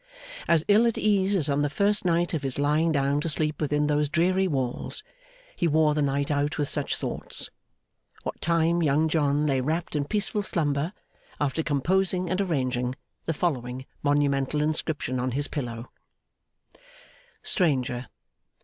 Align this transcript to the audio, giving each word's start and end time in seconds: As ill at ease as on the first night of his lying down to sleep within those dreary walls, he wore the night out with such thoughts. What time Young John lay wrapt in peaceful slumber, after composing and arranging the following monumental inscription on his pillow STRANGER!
As 0.47 0.65
ill 0.67 0.87
at 0.87 0.97
ease 0.97 1.35
as 1.35 1.47
on 1.47 1.61
the 1.61 1.69
first 1.69 2.05
night 2.05 2.33
of 2.33 2.41
his 2.41 2.57
lying 2.57 2.91
down 2.91 3.21
to 3.21 3.29
sleep 3.29 3.61
within 3.61 3.85
those 3.85 4.09
dreary 4.09 4.47
walls, 4.47 5.03
he 5.55 5.67
wore 5.67 5.93
the 5.93 6.01
night 6.01 6.31
out 6.31 6.57
with 6.57 6.67
such 6.67 6.95
thoughts. 6.97 7.51
What 8.23 8.41
time 8.41 8.81
Young 8.81 9.07
John 9.09 9.45
lay 9.45 9.61
wrapt 9.61 9.95
in 9.95 10.05
peaceful 10.05 10.41
slumber, 10.41 10.91
after 11.39 11.61
composing 11.61 12.31
and 12.31 12.41
arranging 12.41 12.95
the 13.25 13.33
following 13.35 13.85
monumental 14.01 14.63
inscription 14.63 15.19
on 15.19 15.33
his 15.33 15.47
pillow 15.47 15.91
STRANGER! 17.43 18.07